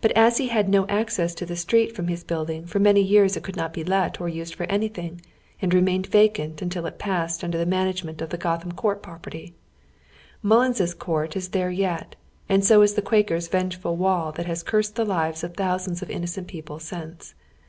[0.00, 3.36] But as he had no access to the street from liis building for many years
[3.36, 5.20] it could not be let or used for anything,
[5.60, 9.54] anti remained vacant nntil it passed under the managomeiit of the Gotham Court property.
[10.44, 12.16] Mnllins's Court is there yet,
[12.48, 16.10] and so is the Quaker's vengeful wall that has cuised the lives of thousands of
[16.10, 17.36] innocent people since.